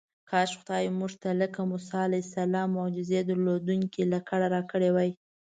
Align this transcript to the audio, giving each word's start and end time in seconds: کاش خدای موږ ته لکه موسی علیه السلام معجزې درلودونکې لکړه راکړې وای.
کاش 0.29 0.51
خدای 0.59 0.85
موږ 0.99 1.11
ته 1.21 1.29
لکه 1.41 1.61
موسی 1.71 1.93
علیه 2.07 2.23
السلام 2.27 2.67
معجزې 2.77 3.21
درلودونکې 3.29 4.03
لکړه 4.13 4.45
راکړې 4.55 4.89
وای. 4.95 5.11